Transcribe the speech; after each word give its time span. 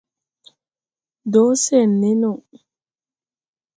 Do 1.31 1.43
sen 1.63 1.89
ne 1.99 2.11
no: 2.21 2.33